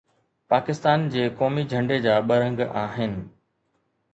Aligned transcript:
پاڪستان 0.53 1.03
جي 1.15 1.25
قومي 1.41 1.65
جهنڊي 1.73 1.99
جا 2.07 2.15
ٻه 2.31 2.41
رنگ 2.45 2.65
آهن 2.85 3.15